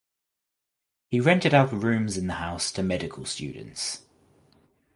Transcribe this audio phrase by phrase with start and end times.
[1.11, 4.01] He rented out rooms in the house to medical students.